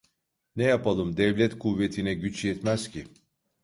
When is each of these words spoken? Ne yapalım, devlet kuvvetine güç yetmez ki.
Ne 0.55 0.63
yapalım, 0.63 1.17
devlet 1.17 1.59
kuvvetine 1.59 2.13
güç 2.13 2.45
yetmez 2.45 2.91
ki. 2.91 3.07